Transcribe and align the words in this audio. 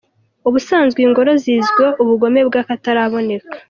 Ubusanzwe 0.47 0.99
ingore 1.07 1.31
zizwiho 1.43 1.89
ubugome 2.03 2.39
bw’ 2.47 2.55
akataraboneka. 2.61 3.53